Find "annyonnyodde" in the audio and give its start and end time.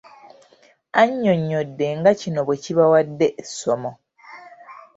1.01-1.87